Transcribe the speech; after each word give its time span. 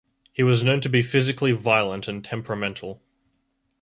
He 0.33 0.41
was 0.41 0.63
known 0.63 0.81
to 0.81 0.89
be 0.89 1.03
physically 1.03 1.51
violent 1.51 2.07
and 2.07 2.25
temperamental. 2.25 3.03